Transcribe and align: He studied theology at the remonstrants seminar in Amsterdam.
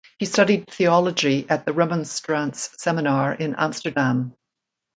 He 0.17 0.25
studied 0.25 0.67
theology 0.67 1.47
at 1.47 1.65
the 1.67 1.73
remonstrants 1.73 2.71
seminar 2.81 3.35
in 3.35 3.53
Amsterdam. 3.53 4.35